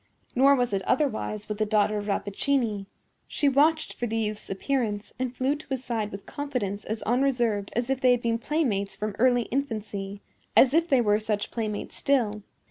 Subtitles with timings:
[0.33, 2.87] Nor was it otherwise with the daughter of Rappaccini.
[3.27, 7.71] She watched for the youth's appearance, and flew to his side with confidence as unreserved
[7.75, 12.41] as if they had been playmates from early infancy—as if they were such playmates still.